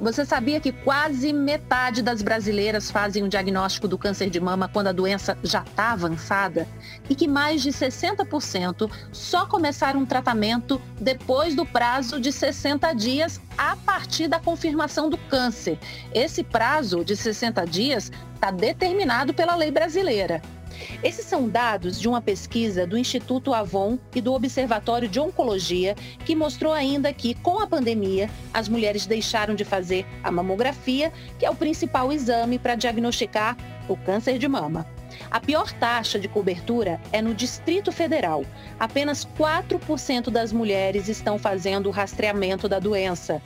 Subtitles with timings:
[0.00, 4.86] Você sabia que quase metade das brasileiras fazem um diagnóstico do câncer de mama quando
[4.86, 6.68] a doença já está avançada?
[7.10, 13.40] E que mais de 60% só começaram um tratamento depois do prazo de 60 dias
[13.56, 15.76] a partir da confirmação do câncer.
[16.14, 20.40] Esse prazo de 60 dias está determinado pela lei brasileira.
[21.02, 26.34] Esses são dados de uma pesquisa do Instituto Avon e do Observatório de Oncologia, que
[26.34, 31.50] mostrou ainda que, com a pandemia, as mulheres deixaram de fazer a mamografia, que é
[31.50, 33.56] o principal exame para diagnosticar
[33.88, 34.86] o câncer de mama.
[35.30, 38.44] A pior taxa de cobertura é no Distrito Federal.
[38.78, 43.42] Apenas 4% das mulheres estão fazendo o rastreamento da doença.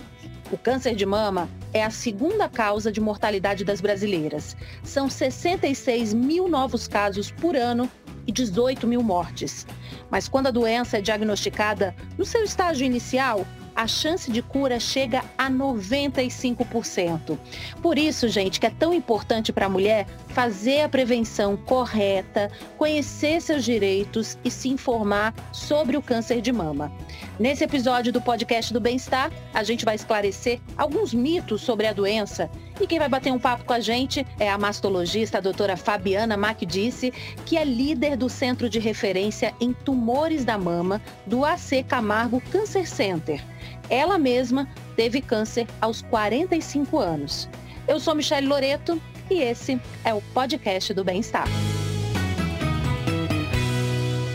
[0.52, 4.54] O câncer de mama é a segunda causa de mortalidade das brasileiras.
[4.84, 7.90] São 66 mil novos casos por ano
[8.26, 9.66] e 18 mil mortes.
[10.10, 15.24] Mas quando a doença é diagnosticada no seu estágio inicial, a chance de cura chega
[15.36, 17.38] a 95%.
[17.80, 23.40] Por isso, gente, que é tão importante para a mulher fazer a prevenção correta, conhecer
[23.40, 26.92] seus direitos e se informar sobre o câncer de mama.
[27.38, 32.50] Nesse episódio do podcast do Bem-Estar, a gente vai esclarecer alguns mitos sobre a doença.
[32.82, 36.36] E quem vai bater um papo com a gente é a mastologista a doutora Fabiana
[36.36, 37.12] Macdice,
[37.46, 42.88] que é líder do Centro de Referência em Tumores da Mama do AC Camargo Cancer
[42.88, 43.40] Center.
[43.88, 47.48] Ela mesma teve câncer aos 45 anos.
[47.86, 51.46] Eu sou Michelle Loreto e esse é o podcast do Bem-Estar.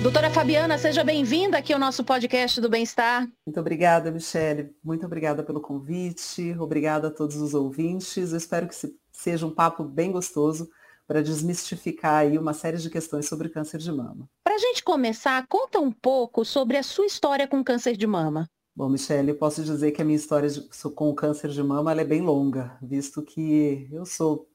[0.07, 3.27] Doutora Fabiana, seja bem-vinda aqui ao nosso podcast do Bem-Estar.
[3.45, 4.73] Muito obrigada, Michele.
[4.81, 6.55] Muito obrigada pelo convite.
[6.57, 8.31] Obrigada a todos os ouvintes.
[8.31, 8.75] Eu espero que
[9.11, 10.69] seja um papo bem gostoso
[11.05, 14.29] para desmistificar aí uma série de questões sobre câncer de mama.
[14.45, 18.49] Para a gente começar, conta um pouco sobre a sua história com câncer de mama.
[18.73, 21.91] Bom, Michele, eu posso dizer que a minha história de, com o câncer de mama
[21.91, 24.47] é bem longa, visto que eu sou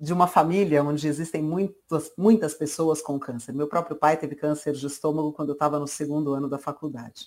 [0.00, 3.52] de uma família onde existem muitas, muitas pessoas com câncer.
[3.52, 7.26] Meu próprio pai teve câncer de estômago quando eu estava no segundo ano da faculdade.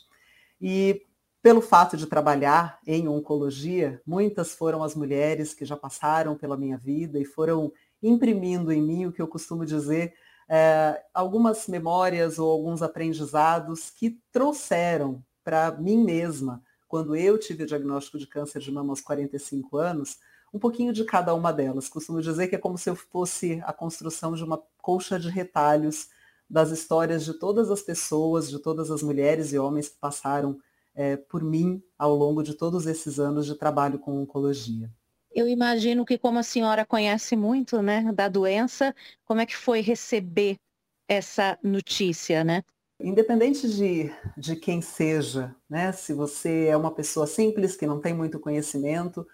[0.60, 1.06] E
[1.40, 6.78] pelo fato de trabalhar em oncologia, muitas foram as mulheres que já passaram pela minha
[6.78, 10.14] vida e foram imprimindo em mim o que eu costumo dizer,
[10.50, 17.68] é, algumas memórias ou alguns aprendizados que trouxeram para mim mesma, quando eu tive o
[17.68, 20.18] diagnóstico de câncer de mama aos 45 anos,
[20.54, 21.90] um pouquinho de cada uma delas.
[21.90, 26.10] Costumo dizer que é como se eu fosse a construção de uma colcha de retalhos
[26.50, 30.60] das histórias de todas as pessoas, de todas as mulheres e homens que passaram
[30.94, 34.92] é, por mim ao longo de todos esses anos de trabalho com oncologia.
[35.32, 38.94] Eu imagino que como a senhora conhece muito, né, da doença,
[39.26, 40.58] como é que foi receber
[41.08, 42.64] essa notícia, né?
[43.00, 45.92] Independente de, de quem seja, né?
[45.92, 49.28] Se você é uma pessoa simples, que não tem muito conhecimento,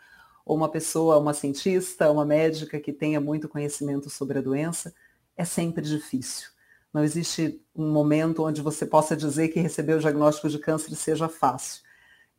[0.50, 4.92] ou uma pessoa, uma cientista, uma médica que tenha muito conhecimento sobre a doença,
[5.38, 6.50] é sempre difícil.
[6.92, 11.30] Não existe um momento onde você possa dizer que receber o diagnóstico de câncer seja
[11.30, 11.84] fácil.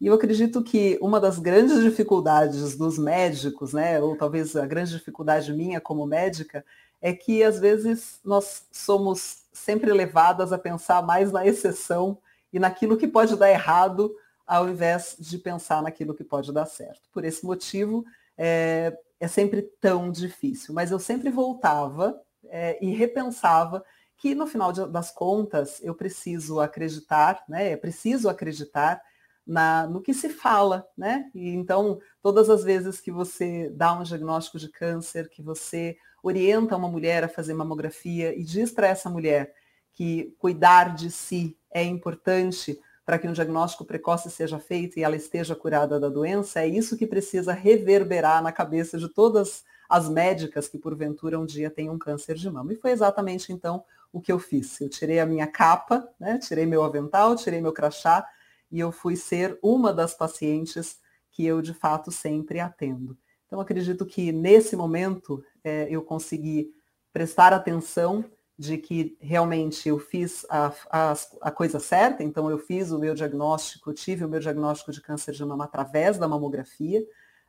[0.00, 4.90] E eu acredito que uma das grandes dificuldades dos médicos, né, ou talvez a grande
[4.90, 6.64] dificuldade minha como médica,
[7.00, 12.18] é que às vezes nós somos sempre levadas a pensar mais na exceção
[12.52, 14.12] e naquilo que pode dar errado,
[14.50, 17.08] ao invés de pensar naquilo que pode dar certo.
[17.12, 18.04] Por esse motivo,
[18.36, 20.74] é, é sempre tão difícil.
[20.74, 23.84] Mas eu sempre voltava é, e repensava
[24.16, 27.70] que no final das contas eu preciso acreditar, né?
[27.70, 29.00] É preciso acreditar
[29.46, 31.30] na, no que se fala, né?
[31.32, 36.74] E então, todas as vezes que você dá um diagnóstico de câncer, que você orienta
[36.74, 39.54] uma mulher a fazer mamografia e diz para essa mulher
[39.92, 42.80] que cuidar de si é importante
[43.10, 46.96] para que um diagnóstico precoce seja feito e ela esteja curada da doença, é isso
[46.96, 52.36] que precisa reverberar na cabeça de todas as médicas que porventura um dia tenham câncer
[52.36, 52.72] de mama.
[52.72, 54.80] E foi exatamente então o que eu fiz.
[54.80, 58.24] Eu tirei a minha capa, né, tirei meu avental, tirei meu crachá
[58.70, 61.00] e eu fui ser uma das pacientes
[61.32, 63.18] que eu de fato sempre atendo.
[63.44, 66.72] Então acredito que nesse momento é, eu consegui
[67.12, 68.24] prestar atenção
[68.60, 73.14] de que realmente eu fiz a, a, a, coisa certa, então eu fiz o meu
[73.14, 77.00] diagnóstico, tive o meu diagnóstico de câncer de mama através da mamografia.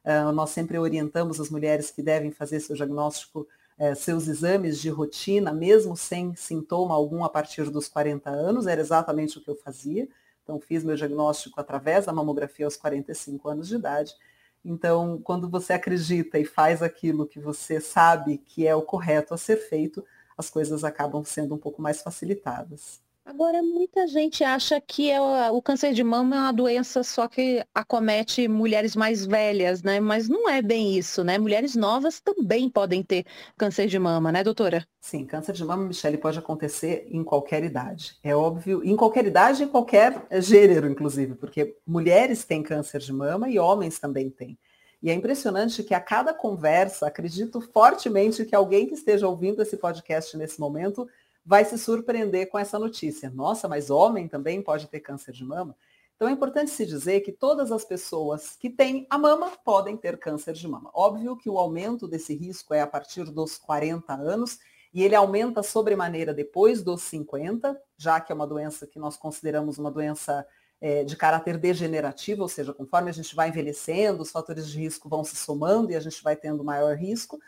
[0.06, 3.46] Uh, nós sempre orientamos as mulheres que devem fazer seu diagnóstico,
[3.78, 8.80] uh, seus exames de rotina, mesmo sem sintoma algum a partir dos 40 anos, era
[8.80, 10.08] exatamente o que eu fazia.
[10.46, 14.16] Então fiz meu diagnóstico através da mamografia aos 45 anos de idade.
[14.64, 19.38] Então, quando você acredita e faz aquilo que você sabe que é o correto a
[19.38, 20.06] ser feito,
[20.42, 23.00] as coisas acabam sendo um pouco mais facilitadas.
[23.24, 25.22] Agora, muita gente acha que é
[25.52, 30.00] o câncer de mama é uma doença só que acomete mulheres mais velhas, né?
[30.00, 31.38] Mas não é bem isso, né?
[31.38, 33.24] Mulheres novas também podem ter
[33.56, 34.86] câncer de mama, né, doutora?
[35.00, 38.18] Sim, câncer de mama, Michele, pode acontecer em qualquer idade.
[38.24, 43.48] É óbvio, em qualquer idade, em qualquer gênero, inclusive, porque mulheres têm câncer de mama
[43.48, 44.58] e homens também têm.
[45.02, 49.78] E é impressionante que a cada conversa, acredito fortemente que alguém que esteja ouvindo esse
[49.78, 51.08] podcast nesse momento
[51.44, 53.30] vai se surpreender com essa notícia.
[53.32, 55.76] Nossa, mas homem também pode ter câncer de mama?
[56.16, 60.20] Então é importante se dizer que todas as pessoas que têm a mama podem ter
[60.20, 60.92] câncer de mama.
[60.94, 64.60] Óbvio que o aumento desse risco é a partir dos 40 anos
[64.94, 69.80] e ele aumenta sobremaneira depois dos 50, já que é uma doença que nós consideramos
[69.80, 70.46] uma doença
[70.82, 75.08] é, de caráter degenerativo, ou seja, conforme a gente vai envelhecendo, os fatores de risco
[75.08, 77.40] vão se somando e a gente vai tendo maior risco,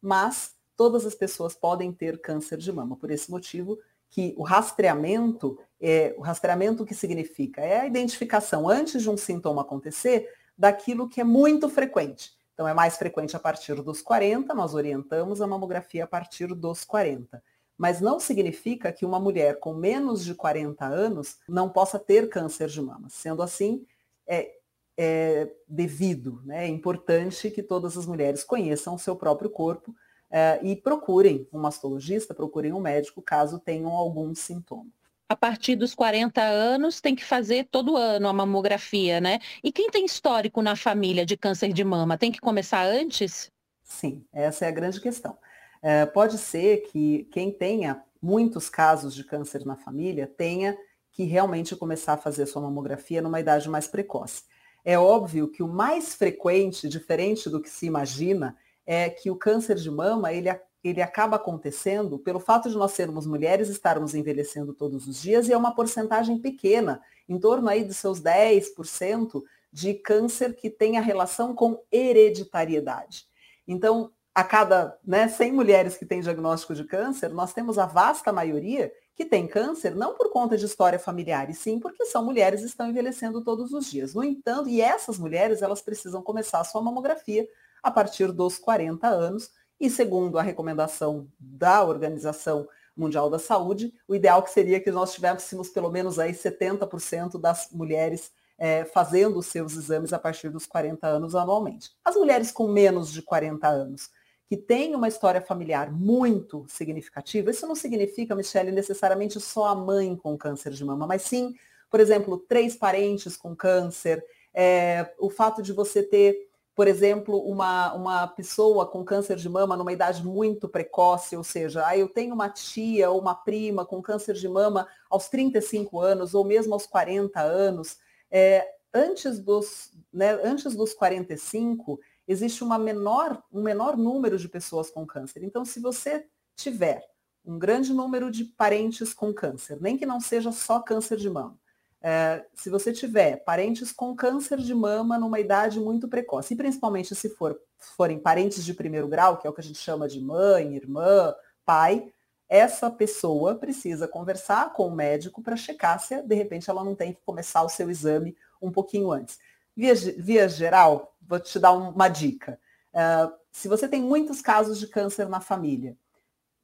[0.00, 2.96] mas todas as pessoas podem ter câncer de mama.
[2.96, 3.78] Por esse motivo
[4.10, 7.62] que o rastreamento, é, o rastreamento que significa?
[7.62, 12.30] É a identificação antes de um sintoma acontecer daquilo que é muito frequente.
[12.52, 16.84] Então é mais frequente a partir dos 40, nós orientamos a mamografia a partir dos
[16.84, 17.42] 40.
[17.76, 22.68] Mas não significa que uma mulher com menos de 40 anos não possa ter câncer
[22.68, 23.08] de mama.
[23.08, 23.84] Sendo assim,
[24.26, 24.52] é,
[24.96, 26.64] é devido, né?
[26.64, 29.94] é importante que todas as mulheres conheçam o seu próprio corpo
[30.30, 34.90] é, e procurem um mastologista, procurem um médico caso tenham algum sintoma.
[35.28, 39.38] A partir dos 40 anos tem que fazer todo ano a mamografia, né?
[39.64, 43.50] E quem tem histórico na família de câncer de mama, tem que começar antes?
[43.82, 45.36] Sim, essa é a grande questão.
[45.82, 50.78] É, pode ser que quem tenha muitos casos de câncer na família tenha
[51.10, 54.44] que realmente começar a fazer sua mamografia numa idade mais precoce.
[54.84, 58.56] É óbvio que o mais frequente, diferente do que se imagina,
[58.86, 60.48] é que o câncer de mama, ele,
[60.82, 65.52] ele acaba acontecendo pelo fato de nós sermos mulheres, estarmos envelhecendo todos os dias, e
[65.52, 69.42] é uma porcentagem pequena, em torno aí dos seus 10%
[69.72, 73.26] de câncer que tem a relação com hereditariedade.
[73.66, 78.32] Então, a cada né, 100 mulheres que têm diagnóstico de câncer, nós temos a vasta
[78.32, 82.62] maioria que tem câncer não por conta de história familiar, e sim porque são mulheres
[82.62, 84.14] e estão envelhecendo todos os dias.
[84.14, 87.46] No entanto, e essas mulheres, elas precisam começar a sua mamografia
[87.82, 89.50] a partir dos 40 anos.
[89.78, 95.12] E segundo a recomendação da Organização Mundial da Saúde, o ideal que seria que nós
[95.12, 100.66] tivéssemos pelo menos aí 70% das mulheres é, fazendo os seus exames a partir dos
[100.66, 101.90] 40 anos anualmente.
[102.04, 104.10] As mulheres com menos de 40 anos,
[104.52, 110.14] que têm uma história familiar muito significativa, isso não significa, Michele, necessariamente só a mãe
[110.14, 111.54] com câncer de mama, mas sim,
[111.90, 114.22] por exemplo, três parentes com câncer,
[114.52, 119.74] é, o fato de você ter por exemplo, uma, uma pessoa com câncer de mama
[119.74, 124.02] numa idade muito precoce, ou seja, ah, eu tenho uma tia ou uma prima com
[124.02, 127.96] câncer de mama aos 35 anos ou mesmo aos 40 anos,
[128.30, 134.90] é, antes, dos, né, antes dos 45, existe uma menor, um menor número de pessoas
[134.90, 135.42] com câncer.
[135.42, 137.04] Então, se você tiver
[137.44, 141.58] um grande número de parentes com câncer, nem que não seja só câncer de mama,
[142.00, 147.14] é, se você tiver parentes com câncer de mama numa idade muito precoce, e principalmente
[147.14, 150.20] se for, forem parentes de primeiro grau, que é o que a gente chama de
[150.20, 151.32] mãe, irmã,
[151.64, 152.12] pai,
[152.48, 157.14] essa pessoa precisa conversar com o médico para checar se de repente ela não tem
[157.14, 159.38] que começar o seu exame um pouquinho antes.
[159.76, 162.58] Via, via geral, vou te dar uma dica.
[162.92, 165.96] Uh, se você tem muitos casos de câncer na família,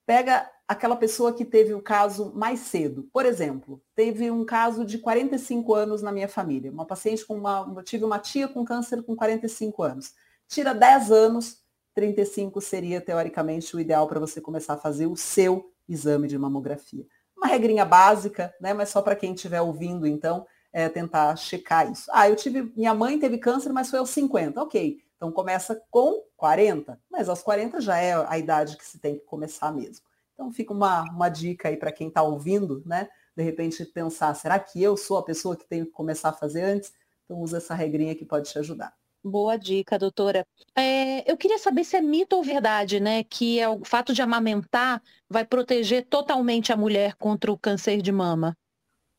[0.07, 3.09] pega aquela pessoa que teve o caso mais cedo.
[3.13, 6.71] Por exemplo, teve um caso de 45 anos na minha família.
[6.71, 7.83] Uma paciente com uma.
[7.83, 10.15] Tive uma tia com câncer com 45 anos.
[10.47, 11.63] Tira 10 anos,
[11.95, 17.07] 35 seria, teoricamente, o ideal para você começar a fazer o seu exame de mamografia.
[17.37, 18.75] Uma regrinha básica, né?
[18.75, 22.11] Mas só para quem estiver ouvindo, então, é tentar checar isso.
[22.13, 22.73] Ah, eu tive.
[22.77, 24.63] Minha mãe teve câncer, mas foi aos 50.
[24.63, 24.99] Ok.
[25.17, 29.25] Então começa com 40, mas aos 40 já é a idade que se tem que
[29.25, 30.05] começar mesmo.
[30.33, 33.09] Então fica uma, uma dica aí para quem está ouvindo, né?
[33.37, 36.63] De repente pensar, será que eu sou a pessoa que tenho que começar a fazer
[36.63, 36.93] antes?
[37.25, 38.95] Então usa essa regrinha que pode te ajudar.
[39.23, 40.47] Boa dica, doutora.
[40.77, 43.25] É, eu queria saber se é mito ou verdade, né?
[43.25, 48.13] Que é o fato de amamentar vai proteger totalmente a mulher contra o câncer de
[48.13, 48.57] mama.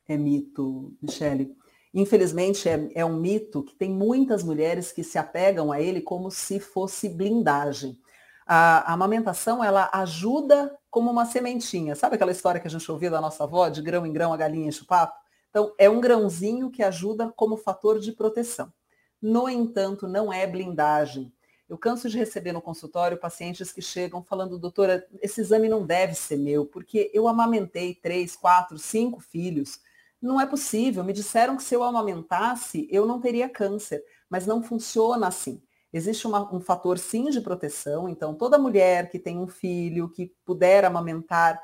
[0.09, 1.55] É mito, Michele.
[1.93, 6.31] Infelizmente, é, é um mito que tem muitas mulheres que se apegam a ele como
[6.31, 7.95] se fosse blindagem.
[8.43, 11.95] A, a, amamentação, ela ajuda como uma sementinha.
[11.95, 14.37] Sabe aquela história que a gente ouvia da nossa avó, de grão em grão a
[14.37, 15.15] galinha enche o papo?
[15.51, 18.73] Então, é um grãozinho que ajuda como fator de proteção.
[19.21, 21.31] No entanto, não é blindagem.
[21.69, 26.15] Eu canso de receber no consultório pacientes que chegam falando, doutora, esse exame não deve
[26.15, 29.79] ser meu, porque eu amamentei três, quatro, cinco filhos.
[30.21, 31.03] Não é possível.
[31.03, 34.03] Me disseram que se eu amamentasse, eu não teria câncer.
[34.29, 35.61] Mas não funciona assim.
[35.91, 40.31] Existe uma, um fator sim de proteção, então toda mulher que tem um filho, que
[40.45, 41.59] puder amamentar,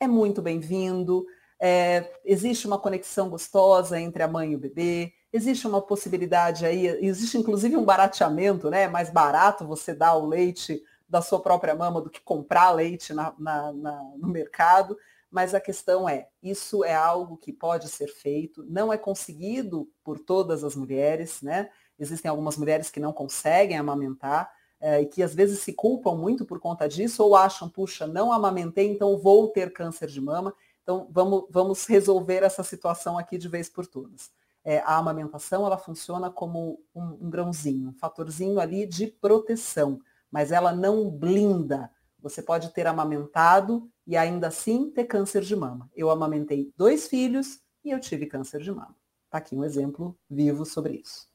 [0.00, 1.24] é muito bem-vindo.
[1.60, 5.12] É, existe uma conexão gostosa entre a mãe e o bebê.
[5.32, 8.84] Existe uma possibilidade aí, existe inclusive um barateamento, né?
[8.84, 13.12] É mais barato você dar o leite da sua própria mama do que comprar leite
[13.12, 14.96] na, na, na, no mercado.
[15.30, 20.18] Mas a questão é, isso é algo que pode ser feito, não é conseguido por
[20.18, 21.70] todas as mulheres, né?
[21.98, 26.44] Existem algumas mulheres que não conseguem amamentar é, e que às vezes se culpam muito
[26.44, 30.54] por conta disso ou acham, puxa, não amamentei, então vou ter câncer de mama.
[30.82, 34.30] Então vamos, vamos resolver essa situação aqui de vez por todas
[34.64, 40.52] é, a amamentação ela funciona como um, um grãozinho, um fatorzinho ali de proteção, mas
[40.52, 41.90] ela não blinda.
[42.20, 45.88] Você pode ter amamentado e ainda assim ter câncer de mama.
[45.94, 48.96] Eu amamentei dois filhos e eu tive câncer de mama.
[49.26, 51.30] Está aqui um exemplo vivo sobre isso.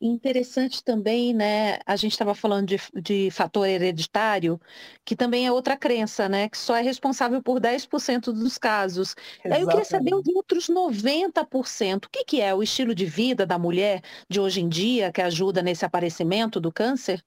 [0.00, 1.80] Interessante também, né?
[1.84, 4.60] A gente estava falando de, de fator hereditário,
[5.04, 6.48] que também é outra crença, né?
[6.48, 9.16] Que só é responsável por 10% dos casos.
[9.44, 9.52] Exatamente.
[9.52, 12.04] Aí eu queria saber os outros 90%.
[12.04, 15.20] O que, que é o estilo de vida da mulher de hoje em dia que
[15.20, 17.20] ajuda nesse aparecimento do câncer?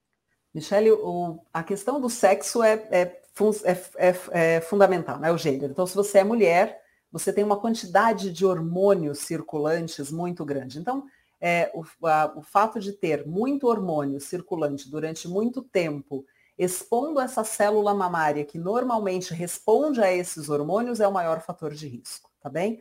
[0.54, 3.23] Michele, o, a questão do sexo é, é,
[3.64, 5.32] é, é, é fundamental, né?
[5.32, 5.72] O gênero.
[5.72, 10.78] Então, se você é mulher, você tem uma quantidade de hormônios circulantes muito grande.
[10.78, 11.04] Então,
[11.40, 16.24] é, o, a, o fato de ter muito hormônio circulante durante muito tempo,
[16.58, 21.86] expondo essa célula mamária que normalmente responde a esses hormônios, é o maior fator de
[21.86, 22.80] risco, tá bem?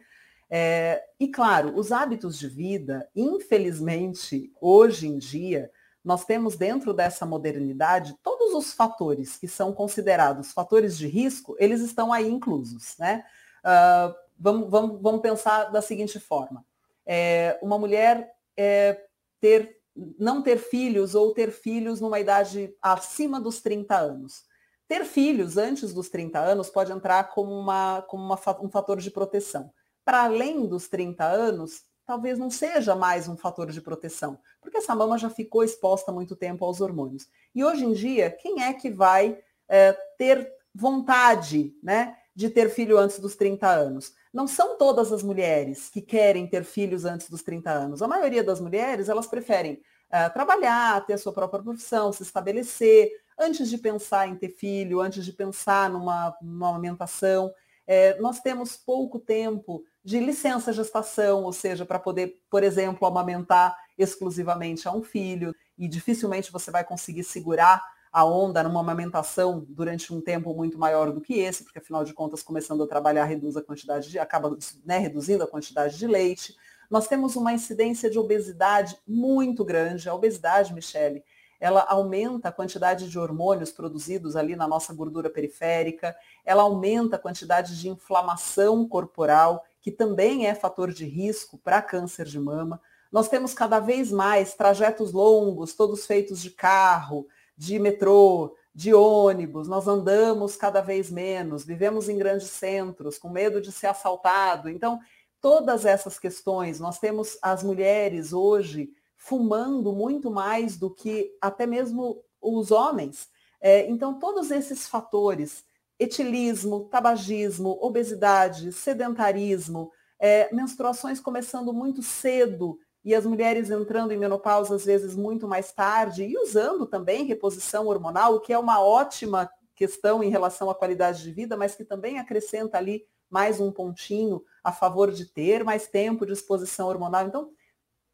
[0.50, 5.72] É, e claro, os hábitos de vida, infelizmente, hoje em dia,
[6.03, 11.81] nós temos dentro dessa modernidade todos os fatores que são considerados fatores de risco, eles
[11.81, 13.24] estão aí inclusos, né?
[13.63, 16.65] Uh, vamos, vamos, vamos pensar da seguinte forma.
[17.05, 19.01] É, uma mulher é,
[19.39, 19.77] ter,
[20.17, 24.43] não ter filhos ou ter filhos numa idade acima dos 30 anos.
[24.88, 29.10] Ter filhos antes dos 30 anos pode entrar como, uma, como uma, um fator de
[29.10, 29.72] proteção.
[30.03, 34.95] Para além dos 30 anos, talvez não seja mais um fator de proteção, porque essa
[34.95, 37.27] mama já ficou exposta há muito tempo aos hormônios.
[37.53, 42.98] E hoje em dia, quem é que vai é, ter vontade né, de ter filho
[42.98, 44.13] antes dos 30 anos?
[44.33, 48.01] não são todas as mulheres que querem ter filhos antes dos 30 anos.
[48.01, 49.74] A maioria das mulheres, elas preferem
[50.10, 55.00] uh, trabalhar, ter a sua própria profissão, se estabelecer, antes de pensar em ter filho,
[55.00, 57.53] antes de pensar numa, numa amamentação.
[57.86, 63.77] É, nós temos pouco tempo de licença gestação, ou seja, para poder, por exemplo, amamentar
[63.98, 70.13] exclusivamente a um filho, e dificilmente você vai conseguir segurar a onda numa amamentação durante
[70.13, 73.57] um tempo muito maior do que esse, porque afinal de contas, começando a trabalhar, reduz
[73.57, 74.55] a quantidade de, acaba
[74.86, 76.55] né, reduzindo a quantidade de leite.
[76.91, 80.07] Nós temos uma incidência de obesidade muito grande.
[80.07, 81.24] A obesidade, Michele,
[81.60, 87.19] ela aumenta a quantidade de hormônios produzidos ali na nossa gordura periférica, ela aumenta a
[87.19, 92.81] quantidade de inflamação corporal, que também é fator de risco para câncer de mama.
[93.11, 99.67] Nós temos cada vez mais trajetos longos, todos feitos de carro, de metrô, de ônibus,
[99.67, 104.67] nós andamos cada vez menos, vivemos em grandes centros, com medo de ser assaltado.
[104.67, 104.99] Então,
[105.39, 112.23] todas essas questões, nós temos as mulheres hoje fumando muito mais do que até mesmo
[112.41, 113.29] os homens.
[113.61, 115.63] É, então, todos esses fatores,
[116.00, 124.75] etilismo, tabagismo, obesidade, sedentarismo, é, menstruações começando muito cedo, e as mulheres entrando em menopausa
[124.75, 129.50] às vezes muito mais tarde e usando também reposição hormonal, o que é uma ótima
[129.75, 134.41] questão em relação à qualidade de vida, mas que também acrescenta ali mais um pontinho
[134.63, 137.27] a favor de ter mais tempo de exposição hormonal.
[137.27, 137.51] Então,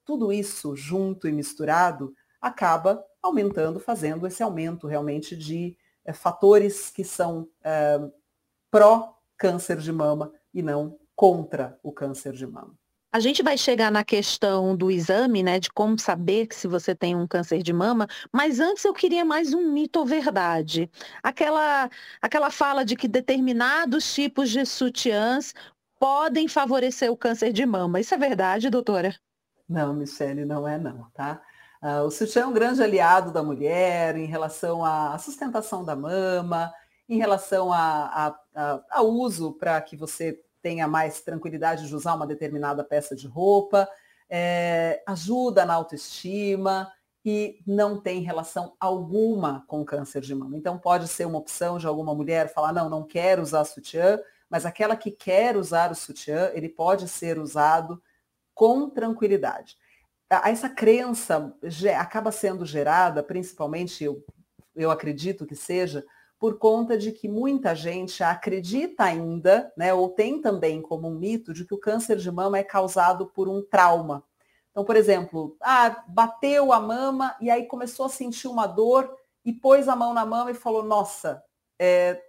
[0.04, 5.78] tudo isso junto e misturado acaba aumentando, fazendo esse aumento realmente de
[6.14, 8.00] fatores que são é,
[8.72, 12.74] pró-câncer de mama e não contra o câncer de mama.
[13.12, 17.16] A gente vai chegar na questão do exame, né, de como saber se você tem
[17.16, 20.88] um câncer de mama, mas antes eu queria mais um mito ou verdade.
[21.24, 21.90] Aquela,
[22.22, 25.56] aquela fala de que determinados tipos de sutiãs
[26.00, 28.00] podem favorecer o câncer de mama.
[28.00, 29.16] Isso é verdade, doutora?
[29.68, 31.42] Não, Michele, não é não, tá?
[31.82, 36.74] Uh, o sutiã é um grande aliado da mulher em relação à sustentação da mama,
[37.08, 43.16] em relação ao uso para que você tenha mais tranquilidade de usar uma determinada peça
[43.16, 43.88] de roupa.
[44.30, 46.92] é, ajuda na autoestima
[47.26, 50.56] e não tem relação alguma com câncer de mama.
[50.56, 54.20] Então pode ser uma opção de alguma mulher falar, não, não quero usar sutiã,
[54.50, 58.02] mas aquela que quer usar o sutiã, ele pode ser usado
[58.54, 59.78] com tranquilidade.
[60.30, 61.56] Essa crença
[61.98, 64.24] acaba sendo gerada, principalmente, eu,
[64.76, 66.06] eu acredito que seja,
[66.38, 71.52] por conta de que muita gente acredita ainda, né, ou tem também como um mito
[71.52, 74.24] de que o câncer de mama é causado por um trauma.
[74.72, 79.52] Então, por exemplo, ah, bateu a mama e aí começou a sentir uma dor e
[79.52, 81.44] pôs a mão na mama e falou, nossa,
[81.78, 82.22] é,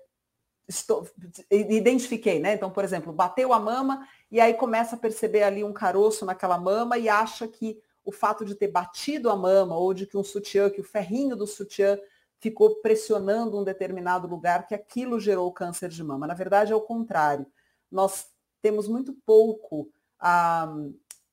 [0.66, 1.06] estou,
[1.50, 2.54] identifiquei, né?
[2.54, 6.58] Então, por exemplo, bateu a mama e aí começa a perceber ali um caroço naquela
[6.58, 7.80] mama e acha que
[8.10, 11.34] o fato de ter batido a mama ou de que um sutiã, que o ferrinho
[11.34, 11.98] do sutiã
[12.38, 16.26] ficou pressionando um determinado lugar, que aquilo gerou câncer de mama.
[16.26, 17.46] Na verdade, é o contrário.
[17.90, 18.26] Nós
[18.62, 20.74] temos muito pouco ah,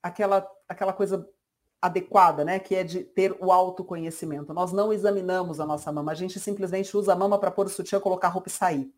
[0.01, 1.27] aquela, aquela coisa
[1.81, 4.53] adequada, né, que é de ter o autoconhecimento.
[4.53, 7.69] Nós não examinamos a nossa mama, a gente simplesmente usa a mama para pôr o
[7.69, 8.91] sutiã, colocar a roupa e sair.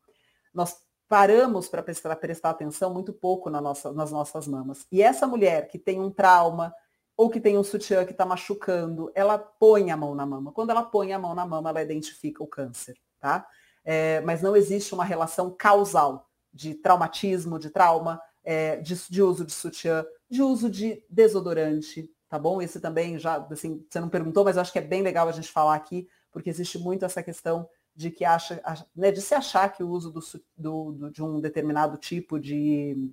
[0.54, 4.86] Nós paramos para prestar, prestar, atenção muito pouco na nossa, nas nossas mamas.
[4.92, 6.74] E essa mulher que tem um trauma,
[7.20, 10.54] ou que tem um sutiã que está machucando, ela põe a mão na mama.
[10.54, 13.46] Quando ela põe a mão na mama, ela identifica o câncer, tá?
[13.84, 19.44] É, mas não existe uma relação causal de traumatismo, de trauma, é, de, de, uso
[19.44, 22.62] de sutiã, de uso de desodorante, tá bom?
[22.62, 25.34] Esse também já, assim, você não perguntou, mas eu acho que é bem legal a
[25.34, 28.64] gente falar aqui, porque existe muito essa questão de que acha,
[28.96, 30.22] né, de se achar que o uso do,
[30.56, 33.12] do, do, de um determinado tipo de,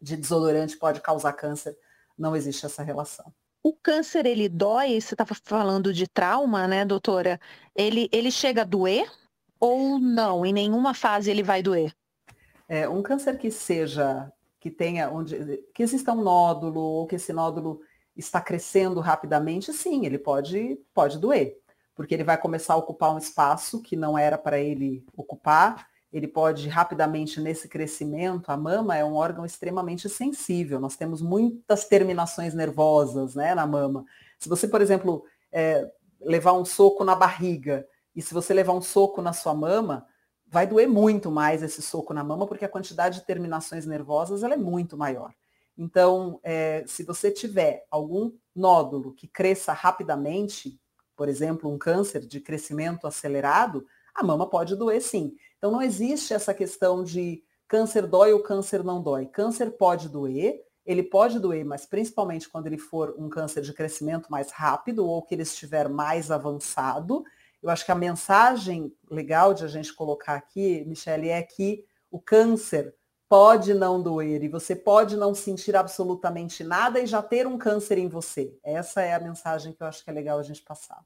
[0.00, 1.76] de desodorante pode causar câncer
[2.18, 3.32] não existe essa relação.
[3.62, 7.38] O câncer, ele dói, você estava falando de trauma, né, doutora?
[7.76, 9.08] Ele, ele chega a doer
[9.60, 10.44] ou não?
[10.44, 11.94] Em nenhuma fase ele vai doer?
[12.68, 17.32] É, um câncer que seja, que tenha, onde, que exista um nódulo, ou que esse
[17.32, 17.80] nódulo
[18.16, 21.56] está crescendo rapidamente, sim, ele pode, pode doer,
[21.94, 26.28] porque ele vai começar a ocupar um espaço que não era para ele ocupar, ele
[26.28, 32.52] pode rapidamente nesse crescimento, a mama é um órgão extremamente sensível, nós temos muitas terminações
[32.52, 34.04] nervosas né, na mama.
[34.38, 38.82] Se você, por exemplo, é, levar um soco na barriga, e se você levar um
[38.82, 40.06] soco na sua mama,
[40.46, 44.52] vai doer muito mais esse soco na mama, porque a quantidade de terminações nervosas ela
[44.52, 45.32] é muito maior.
[45.78, 50.78] Então, é, se você tiver algum nódulo que cresça rapidamente,
[51.16, 55.34] por exemplo, um câncer de crescimento acelerado, a mama pode doer sim.
[55.58, 59.26] Então não existe essa questão de câncer dói ou câncer não dói.
[59.26, 64.30] Câncer pode doer, ele pode doer, mas principalmente quando ele for um câncer de crescimento
[64.30, 67.24] mais rápido ou que ele estiver mais avançado.
[67.62, 72.20] Eu acho que a mensagem legal de a gente colocar aqui, Michele, é que o
[72.20, 72.94] câncer
[73.28, 77.96] pode não doer e você pode não sentir absolutamente nada e já ter um câncer
[77.96, 78.54] em você.
[78.62, 81.02] Essa é a mensagem que eu acho que é legal a gente passar.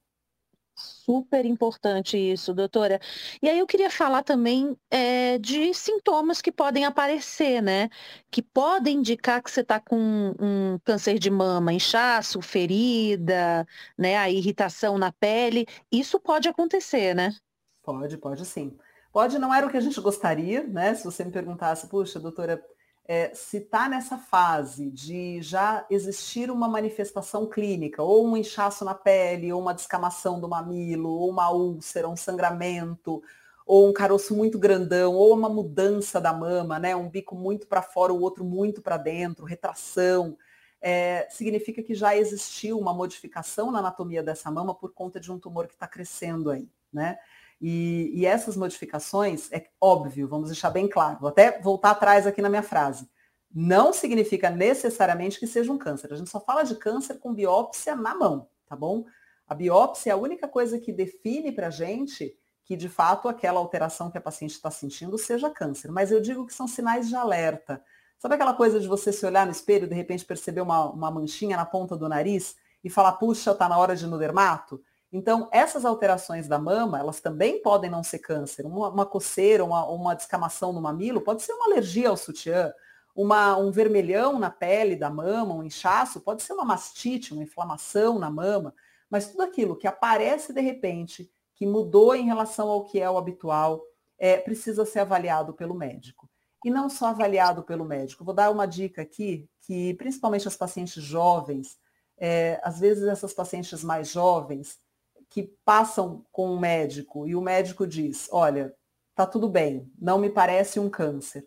[1.06, 3.00] Super importante isso, doutora.
[3.40, 7.88] E aí eu queria falar também é, de sintomas que podem aparecer, né?
[8.28, 13.64] Que podem indicar que você está com um câncer de mama, inchaço, ferida,
[13.96, 14.16] né?
[14.16, 15.64] A irritação na pele.
[15.92, 17.32] Isso pode acontecer, né?
[17.84, 18.76] Pode, pode sim.
[19.12, 20.92] Pode, não era o que a gente gostaria, né?
[20.94, 22.60] Se você me perguntasse, puxa, doutora,
[23.08, 28.94] é, se está nessa fase de já existir uma manifestação clínica, ou um inchaço na
[28.94, 33.22] pele, ou uma descamação do mamilo, ou uma úlcera, um sangramento,
[33.64, 36.96] ou um caroço muito grandão, ou uma mudança da mama, né?
[36.96, 40.36] um bico muito para fora, o outro muito para dentro, retração,
[40.80, 45.38] é, significa que já existiu uma modificação na anatomia dessa mama por conta de um
[45.38, 46.68] tumor que está crescendo aí.
[46.92, 47.18] Né?
[47.60, 52.42] E, e, essas modificações, é óbvio, vamos deixar bem claro, vou até voltar atrás aqui
[52.42, 53.08] na minha frase,
[53.54, 56.12] não significa necessariamente que seja um câncer.
[56.12, 59.06] A gente só fala de câncer com biópsia na mão, tá bom?
[59.48, 63.60] A biópsia é a única coisa que define para a gente que de fato aquela
[63.60, 65.90] alteração que a paciente está sentindo seja câncer.
[65.90, 67.82] Mas eu digo que são sinais de alerta.
[68.18, 71.10] Sabe aquela coisa de você se olhar no espelho e de repente perceber uma, uma
[71.10, 74.82] manchinha na ponta do nariz e falar, puxa, está na hora de ir no dermato?
[75.12, 78.66] Então, essas alterações da mama, elas também podem não ser câncer.
[78.66, 82.72] Uma, uma coceira, uma, uma descamação no mamilo, pode ser uma alergia ao sutiã.
[83.14, 88.18] Uma, um vermelhão na pele da mama, um inchaço, pode ser uma mastite, uma inflamação
[88.18, 88.74] na mama.
[89.08, 93.16] Mas tudo aquilo que aparece de repente, que mudou em relação ao que é o
[93.16, 93.82] habitual,
[94.18, 96.28] é, precisa ser avaliado pelo médico.
[96.64, 98.24] E não só avaliado pelo médico.
[98.24, 101.78] Vou dar uma dica aqui, que principalmente as pacientes jovens,
[102.18, 104.78] é, às vezes essas pacientes mais jovens,
[105.37, 108.75] que passam com um médico e o médico diz, olha,
[109.14, 111.46] tá tudo bem, não me parece um câncer.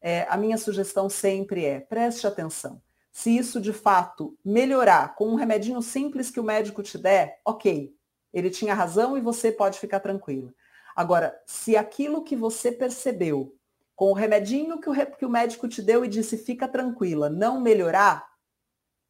[0.00, 2.82] É, a minha sugestão sempre é, preste atenção.
[3.12, 7.94] Se isso de fato melhorar com um remedinho simples que o médico te der, ok,
[8.32, 10.52] ele tinha razão e você pode ficar tranquila.
[10.96, 13.56] Agora, se aquilo que você percebeu
[13.94, 17.60] com o remedinho que o, que o médico te deu e disse fica tranquila, não
[17.60, 18.28] melhorar,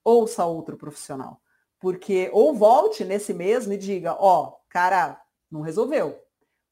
[0.05, 1.41] ouça outro profissional.
[1.79, 6.21] Porque, ou volte nesse mesmo e diga, ó, oh, cara, não resolveu.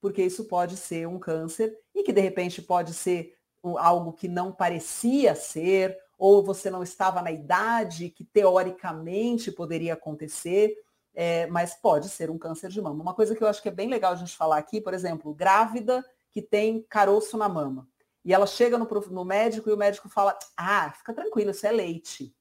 [0.01, 4.53] Porque isso pode ser um câncer e que de repente pode ser algo que não
[4.53, 10.77] parecia ser, ou você não estava na idade que teoricamente poderia acontecer,
[11.15, 13.03] é, mas pode ser um câncer de mama.
[13.03, 15.35] Uma coisa que eu acho que é bem legal a gente falar aqui, por exemplo,
[15.35, 17.89] grávida que tem caroço na mama.
[18.25, 21.73] E ela chega no, no médico e o médico fala, ah, fica tranquilo, isso é
[21.73, 22.35] leite.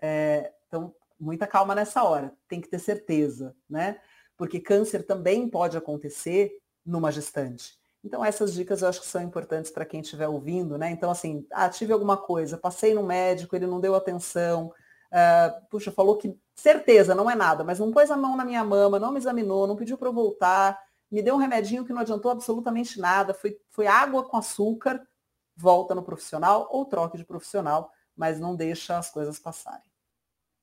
[0.00, 3.98] É, então, muita calma nessa hora, tem que ter certeza, né?
[4.36, 7.78] Porque câncer também pode acontecer numa gestante.
[8.04, 10.90] Então, essas dicas eu acho que são importantes para quem estiver ouvindo, né?
[10.90, 14.72] Então, assim, ah, tive alguma coisa, passei no médico, ele não deu atenção,
[15.12, 18.64] uh, puxa, falou que certeza, não é nada, mas não pôs a mão na minha
[18.64, 20.76] mama, não me examinou, não pediu para eu voltar,
[21.08, 25.06] me deu um remedinho que não adiantou absolutamente nada, foi, foi água com açúcar,
[25.54, 29.91] volta no profissional ou troque de profissional, mas não deixa as coisas passarem.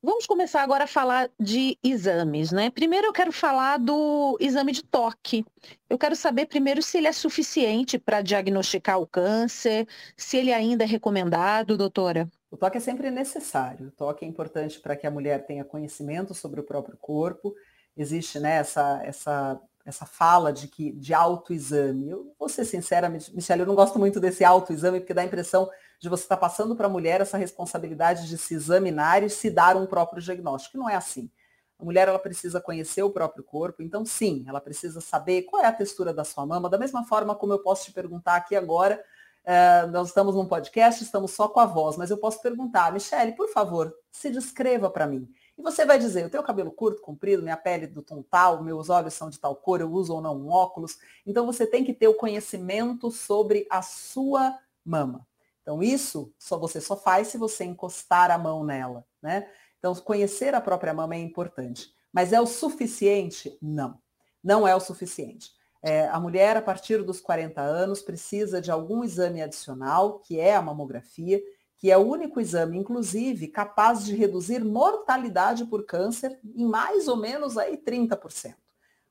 [0.02, 2.70] Vamos começar agora a falar de exames, né?
[2.70, 5.46] Primeiro eu quero falar do exame de toque.
[5.90, 9.86] Eu quero saber primeiro se ele é suficiente para diagnosticar o câncer,
[10.16, 12.30] se ele ainda é recomendado, doutora.
[12.50, 13.88] O toque é sempre necessário.
[13.88, 17.54] O toque é importante para que a mulher tenha conhecimento sobre o próprio corpo.
[17.98, 19.60] Existe né, essa, essa
[19.90, 22.10] essa fala de que de autoexame.
[22.10, 25.70] Eu vou ser sincera, Michelle, eu não gosto muito desse autoexame, porque dá a impressão
[26.00, 29.50] de você estar tá passando para a mulher essa responsabilidade de se examinar e se
[29.50, 30.78] dar um próprio diagnóstico.
[30.78, 31.30] Não é assim.
[31.78, 35.68] A mulher ela precisa conhecer o próprio corpo, então sim, ela precisa saber qual é
[35.68, 39.02] a textura da sua mama, da mesma forma como eu posso te perguntar aqui agora,
[39.46, 43.32] uh, nós estamos num podcast, estamos só com a voz, mas eu posso perguntar, Michelle,
[43.32, 45.30] por favor, se descreva para mim.
[45.60, 48.90] E você vai dizer, eu tenho cabelo curto, comprido, minha pele do tom tal, meus
[48.90, 50.98] olhos são de tal cor, eu uso ou não um óculos.
[51.26, 55.28] Então você tem que ter o conhecimento sobre a sua mama.
[55.62, 59.50] Então isso só você só faz se você encostar a mão nela, né?
[59.78, 61.94] Então conhecer a própria mama é importante.
[62.10, 63.58] Mas é o suficiente?
[63.62, 64.00] Não.
[64.42, 65.52] Não é o suficiente.
[65.82, 70.56] É, a mulher, a partir dos 40 anos, precisa de algum exame adicional, que é
[70.56, 71.42] a mamografia,
[71.80, 77.16] que é o único exame, inclusive, capaz de reduzir mortalidade por câncer em mais ou
[77.16, 78.54] menos aí 30%.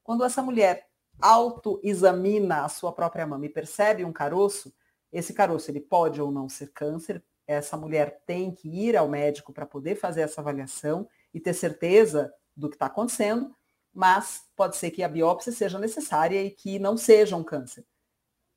[0.04, 0.86] Quando essa mulher
[1.18, 4.72] autoexamina a sua própria mama e percebe um caroço,
[5.10, 9.50] esse caroço ele pode ou não ser câncer, essa mulher tem que ir ao médico
[9.50, 13.50] para poder fazer essa avaliação e ter certeza do que está acontecendo,
[13.94, 17.86] mas pode ser que a biópsia seja necessária e que não seja um câncer.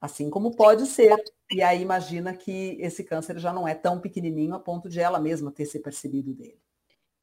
[0.01, 1.15] Assim como pode ser
[1.51, 5.19] e aí imagina que esse câncer já não é tão pequenininho a ponto de ela
[5.19, 6.59] mesma ter se percebido dele.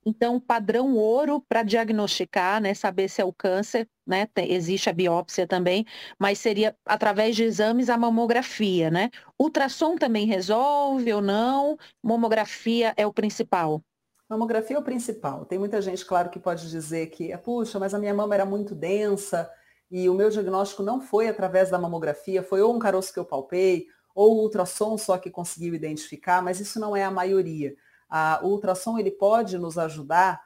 [0.06, 4.92] Então, padrão ouro para diagnosticar, né, saber se é o câncer, né, tem, existe a
[4.92, 5.84] biópsia também,
[6.18, 9.10] mas seria através de exames a mamografia, né?
[9.38, 11.76] Ultrassom também resolve ou não?
[12.02, 13.82] Mamografia é o principal?
[14.30, 15.44] Mamografia é o principal.
[15.44, 18.74] Tem muita gente, claro, que pode dizer que, puxa, mas a minha mama era muito
[18.74, 19.50] densa
[19.90, 23.24] e o meu diagnóstico não foi através da mamografia, foi ou um caroço que eu
[23.24, 27.74] palpei, ou o ultrassom só que conseguiu identificar, mas isso não é a maioria.
[28.08, 30.42] A, o ultrassom ele pode nos ajudar,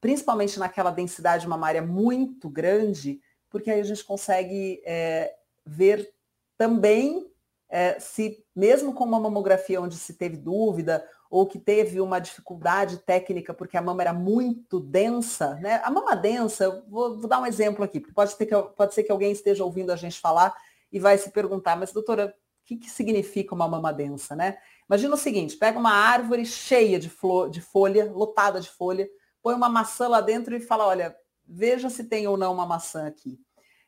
[0.00, 6.12] principalmente naquela densidade mamária muito grande, porque aí a gente consegue é, ver
[6.56, 7.30] também
[7.68, 12.98] é, se, mesmo com uma mamografia onde se teve dúvida ou que teve uma dificuldade
[12.98, 15.80] técnica porque a mama era muito densa, né?
[15.82, 19.10] A mama densa, vou, vou dar um exemplo aqui, pode, ter que, pode ser que
[19.10, 20.54] alguém esteja ouvindo a gente falar
[20.92, 24.58] e vai se perguntar, mas doutora, o que, que significa uma mama densa, né?
[24.86, 29.08] Imagina o seguinte, pega uma árvore cheia de, flor, de folha, lotada de folha,
[29.42, 31.16] põe uma maçã lá dentro e fala, olha,
[31.48, 33.40] veja se tem ou não uma maçã aqui.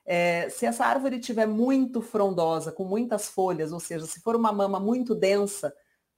[0.06, 4.50] É, se essa árvore tiver muito frondosa, com muitas folhas, ou seja, se for uma
[4.50, 5.74] mama muito densa,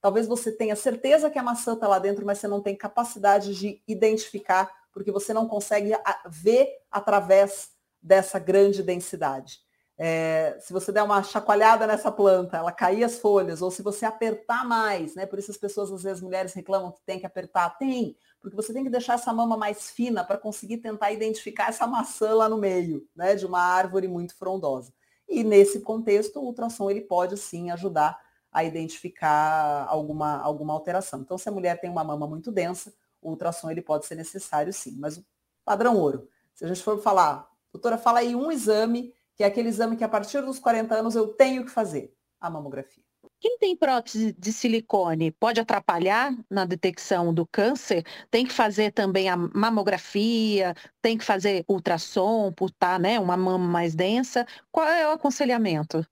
[0.07, 3.53] talvez você tenha certeza que a maçã está lá dentro, mas você não tem capacidade
[3.53, 5.91] de identificar, porque você não consegue
[6.29, 9.59] ver através dessa grande densidade.
[9.97, 14.05] É, se você der uma chacoalhada nessa planta, ela cair as folhas, ou se você
[14.05, 15.25] apertar mais, né?
[15.25, 17.77] Por isso as pessoas, às vezes, mulheres reclamam que tem que apertar.
[17.77, 21.85] Tem, porque você tem que deixar essa mama mais fina para conseguir tentar identificar essa
[21.85, 23.35] maçã lá no meio, né?
[23.35, 24.93] De uma árvore muito frondosa.
[25.27, 28.17] E nesse contexto, o ultrassom ele pode sim ajudar
[28.57, 31.21] a identificar alguma, alguma alteração.
[31.21, 32.91] Então, se a mulher tem uma mama muito densa,
[33.21, 34.97] o ultrassom ele pode ser necessário sim.
[34.97, 35.25] Mas o
[35.63, 39.69] padrão ouro, se a gente for falar, doutora, fala aí um exame que é aquele
[39.69, 43.03] exame que a partir dos 40 anos eu tenho que fazer, a mamografia.
[43.39, 48.03] Quem tem prótese de silicone pode atrapalhar na detecção do câncer?
[48.31, 53.67] Tem que fazer também a mamografia, tem que fazer ultrassom por estar né, uma mama
[53.67, 54.47] mais densa.
[54.71, 56.03] Qual é o aconselhamento?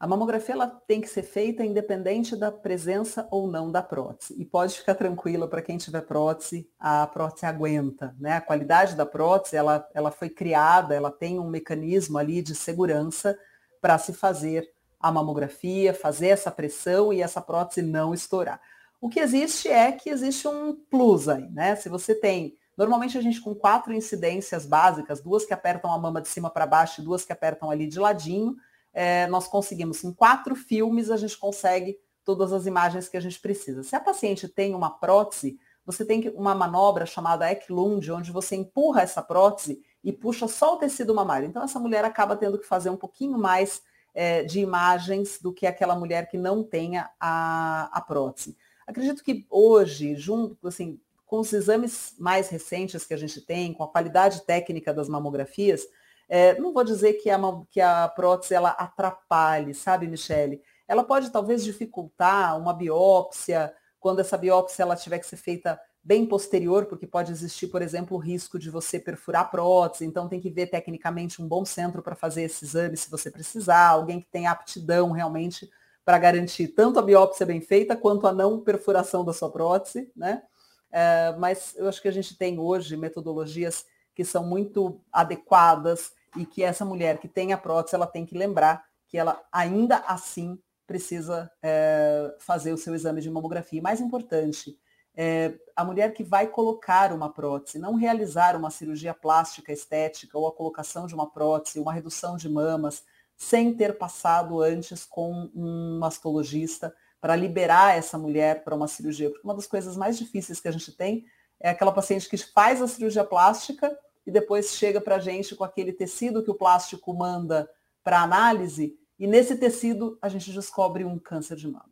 [0.00, 4.32] A mamografia ela tem que ser feita independente da presença ou não da prótese.
[4.40, 8.14] E pode ficar tranquila para quem tiver prótese, a prótese aguenta.
[8.20, 8.34] Né?
[8.34, 13.36] A qualidade da prótese ela, ela foi criada, ela tem um mecanismo ali de segurança
[13.80, 18.60] para se fazer a mamografia, fazer essa pressão e essa prótese não estourar.
[19.00, 21.74] O que existe é que existe um plus aí, né?
[21.74, 26.20] Se você tem, normalmente a gente com quatro incidências básicas, duas que apertam a mama
[26.20, 28.56] de cima para baixo e duas que apertam ali de ladinho,
[28.92, 33.40] é, nós conseguimos, em quatro filmes, a gente consegue todas as imagens que a gente
[33.40, 33.82] precisa.
[33.82, 39.00] Se a paciente tem uma prótese, você tem uma manobra chamada Eklund, onde você empurra
[39.00, 41.48] essa prótese e puxa só o tecido mamário.
[41.48, 43.82] Então, essa mulher acaba tendo que fazer um pouquinho mais
[44.14, 48.56] é, de imagens do que aquela mulher que não tenha a, a prótese.
[48.86, 53.84] Acredito que hoje, junto, assim, com os exames mais recentes que a gente tem, com
[53.84, 55.86] a qualidade técnica das mamografias,
[56.28, 57.38] é, não vou dizer que a,
[57.70, 60.60] que a prótese ela atrapalhe, sabe, Michele?
[60.86, 66.24] Ela pode talvez dificultar uma biópsia, quando essa biópsia ela tiver que ser feita bem
[66.26, 70.40] posterior, porque pode existir, por exemplo, o risco de você perfurar a prótese, então tem
[70.40, 74.30] que ver tecnicamente um bom centro para fazer esse exame se você precisar, alguém que
[74.30, 75.68] tenha aptidão realmente
[76.04, 80.42] para garantir tanto a biópsia bem feita quanto a não perfuração da sua prótese, né?
[80.90, 86.46] É, mas eu acho que a gente tem hoje metodologias que são muito adequadas e
[86.46, 90.58] que essa mulher que tem a prótese, ela tem que lembrar que ela ainda assim
[90.86, 93.78] precisa é, fazer o seu exame de mamografia.
[93.78, 94.78] E mais importante,
[95.14, 100.46] é, a mulher que vai colocar uma prótese, não realizar uma cirurgia plástica estética ou
[100.46, 103.02] a colocação de uma prótese, uma redução de mamas,
[103.36, 109.28] sem ter passado antes com um mastologista para liberar essa mulher para uma cirurgia.
[109.28, 111.24] Porque uma das coisas mais difíceis que a gente tem
[111.60, 113.96] é aquela paciente que faz a cirurgia plástica
[114.28, 117.66] e depois chega para a gente com aquele tecido que o plástico manda
[118.04, 121.90] para análise, e nesse tecido a gente descobre um câncer de mama.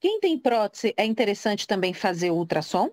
[0.00, 2.90] Quem tem prótese, é interessante também fazer ultrassom?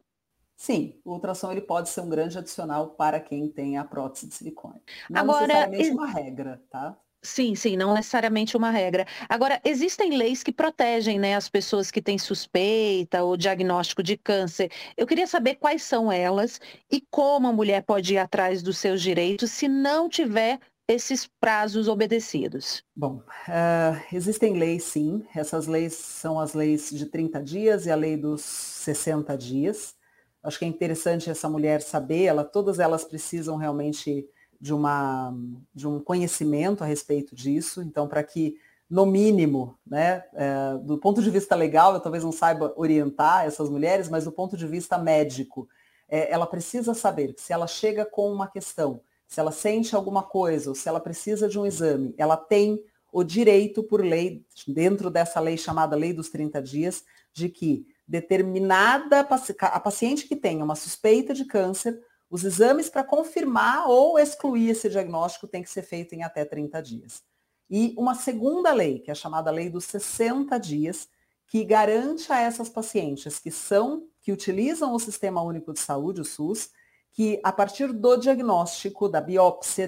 [0.55, 4.35] Sim, o ultrassom ele pode ser um grande adicional para quem tem a prótese de
[4.35, 4.79] silicone.
[5.09, 6.95] Não Agora, necessariamente uma regra, tá?
[7.23, 9.07] Sim, sim, não necessariamente uma regra.
[9.29, 14.69] Agora, existem leis que protegem né, as pessoas que têm suspeita ou diagnóstico de câncer.
[14.97, 16.59] Eu queria saber quais são elas
[16.91, 21.87] e como a mulher pode ir atrás dos seus direitos se não tiver esses prazos
[21.87, 22.83] obedecidos?
[22.95, 25.25] Bom, uh, existem leis sim.
[25.33, 29.95] Essas leis são as leis de 30 dias e a lei dos 60 dias.
[30.43, 34.27] Acho que é interessante essa mulher saber, ela, todas elas precisam realmente
[34.63, 35.35] de, uma,
[35.75, 37.81] de um conhecimento a respeito disso.
[37.81, 38.55] Então, para que,
[38.89, 43.69] no mínimo, né, é, do ponto de vista legal, eu talvez não saiba orientar essas
[43.69, 45.67] mulheres, mas do ponto de vista médico,
[46.07, 49.01] é, ela precisa saber que se ela chega com uma questão
[49.33, 52.79] se ela sente alguma coisa ou se ela precisa de um exame, ela tem
[53.11, 59.21] o direito por lei, dentro dessa lei chamada Lei dos 30 Dias, de que determinada
[59.21, 61.99] a paciente que tenha uma suspeita de câncer,
[62.33, 66.81] os exames para confirmar ou excluir esse diagnóstico tem que ser feito em até 30
[66.81, 67.21] dias.
[67.69, 71.07] E uma segunda lei, que é a chamada Lei dos 60 Dias,
[71.45, 76.25] que garante a essas pacientes que são, que utilizam o Sistema Único de Saúde, o
[76.25, 76.71] SUS,
[77.11, 79.87] que a partir do diagnóstico, da biópsia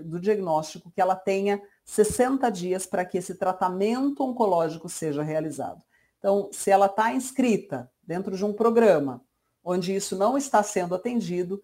[0.00, 5.84] do diagnóstico, que ela tenha 60 dias para que esse tratamento oncológico seja realizado.
[6.18, 9.24] Então, se ela está inscrita dentro de um programa
[9.62, 11.62] onde isso não está sendo atendido,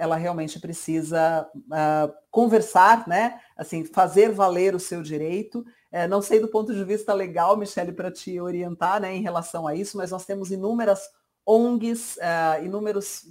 [0.00, 3.40] ela realmente precisa é, conversar, né?
[3.56, 5.64] Assim, fazer valer o seu direito.
[5.92, 9.66] É, não sei do ponto de vista legal, Michele, para te orientar né, em relação
[9.66, 11.08] a isso, mas nós temos inúmeras
[11.46, 12.16] ONGs,
[12.62, 13.26] inúmeros,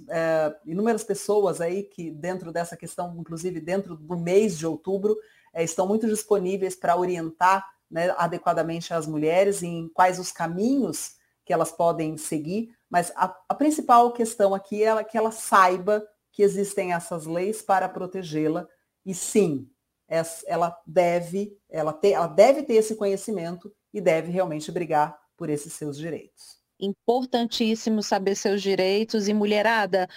[0.64, 5.16] inúmeras pessoas aí que dentro dessa questão, inclusive dentro do mês de outubro,
[5.52, 11.70] estão muito disponíveis para orientar né, adequadamente as mulheres em quais os caminhos que elas
[11.70, 16.02] podem seguir, mas a, a principal questão aqui é que ela saiba
[16.34, 18.68] que existem essas leis para protegê-la
[19.06, 19.70] e sim,
[20.46, 25.72] ela deve, ela, ter, ela deve ter esse conhecimento e deve realmente brigar por esses
[25.72, 30.08] seus direitos importantíssimo saber seus direitos e mulherada.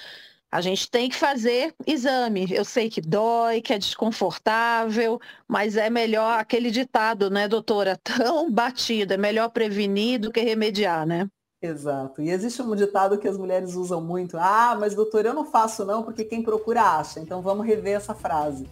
[0.49, 2.47] A gente tem que fazer exame.
[2.49, 7.97] Eu sei que dói, que é desconfortável, mas é melhor aquele ditado, né, doutora?
[8.03, 11.29] Tão batido, é melhor prevenir do que remediar, né?
[11.61, 12.21] Exato.
[12.21, 14.37] E existe um ditado que as mulheres usam muito.
[14.37, 17.19] Ah, mas doutor, eu não faço não, porque quem procura acha.
[17.19, 18.69] Então vamos rever essa frase.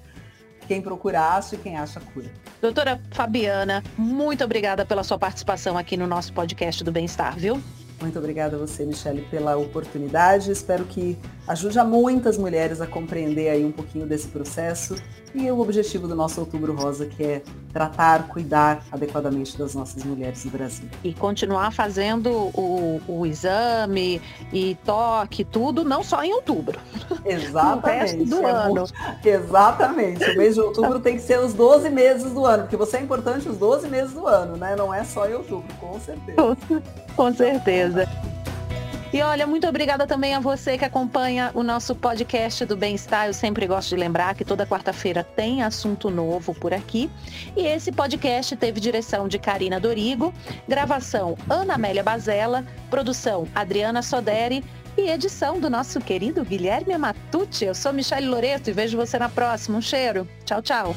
[0.68, 2.32] quem procura acha e quem acha cura.
[2.62, 7.62] Doutora Fabiana, muito obrigada pela sua participação aqui no nosso podcast do Bem-Estar, viu?
[8.02, 10.52] Muito obrigada a você, Michele, pela oportunidade.
[10.52, 11.18] Espero que
[11.48, 14.96] ajude a muitas mulheres a compreender aí um pouquinho desse processo
[15.34, 17.42] e o objetivo do nosso Outubro Rosa, que é
[17.76, 20.88] tratar, cuidar adequadamente das nossas mulheres no Brasil.
[21.04, 24.22] E continuar fazendo o, o exame
[24.54, 26.80] e toque, tudo, não só em outubro.
[27.26, 28.30] Exatamente.
[28.30, 28.76] do é ano.
[28.76, 28.94] Muito...
[29.26, 30.24] Exatamente.
[30.24, 33.02] O mês de outubro tem que ser os 12 meses do ano, porque você é
[33.02, 34.74] importante os 12 meses do ano, né?
[34.78, 36.58] Não é só em outubro, com certeza.
[37.14, 38.08] com certeza.
[39.16, 43.28] E olha, muito obrigada também a você que acompanha o nosso podcast do Bem-Estar.
[43.28, 47.10] Eu sempre gosto de lembrar que toda quarta-feira tem assunto novo por aqui.
[47.56, 50.34] E esse podcast teve direção de Karina Dorigo,
[50.68, 54.62] gravação Ana Amélia Bazella, produção Adriana Soderi
[54.98, 57.64] e edição do nosso querido Guilherme Matucci.
[57.64, 59.78] Eu sou Michelle Loreto e vejo você na próxima.
[59.78, 60.28] Um cheiro.
[60.44, 60.94] Tchau, tchau.